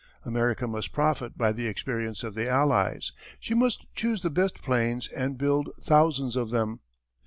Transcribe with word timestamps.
America 0.25 0.65
must 0.67 0.91
profit 0.91 1.37
by 1.37 1.51
the 1.51 1.67
experience 1.67 2.23
of 2.23 2.33
the 2.33 2.49
Allies. 2.49 3.11
She 3.39 3.53
must 3.53 3.85
choose 3.93 4.23
the 4.23 4.31
best 4.31 4.63
planes 4.63 5.07
and 5.09 5.37
build 5.37 5.69
thousands 5.79 6.35
of 6.35 6.49
them. 6.49 6.79